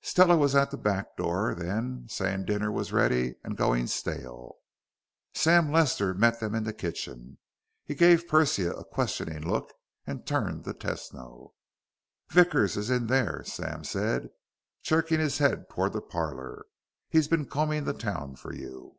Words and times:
Stella 0.00 0.36
was 0.36 0.54
at 0.54 0.70
the 0.70 0.76
back 0.76 1.16
door 1.16 1.56
then, 1.56 2.06
saying 2.08 2.44
dinner 2.44 2.70
was 2.70 2.92
ready 2.92 3.34
and 3.42 3.56
going 3.56 3.88
stale. 3.88 4.58
Sam 5.34 5.72
Lester 5.72 6.14
met 6.14 6.38
them 6.38 6.54
in 6.54 6.62
the 6.62 6.72
kitchen. 6.72 7.38
He 7.84 7.96
gave 7.96 8.28
Persia 8.28 8.70
a 8.74 8.84
questioning 8.84 9.44
look 9.44 9.72
and 10.06 10.24
turned 10.24 10.62
to 10.66 10.72
Tesno. 10.72 11.54
"Vickers 12.30 12.76
is 12.76 12.90
in 12.90 13.08
there," 13.08 13.42
Sam 13.42 13.82
said, 13.82 14.30
jerking 14.84 15.18
his 15.18 15.38
head 15.38 15.68
toward 15.68 15.94
the 15.94 16.00
parlor. 16.00 16.66
"He's 17.08 17.26
been 17.26 17.46
combing 17.46 17.82
the 17.82 17.92
town 17.92 18.36
for 18.36 18.54
you. 18.54 18.98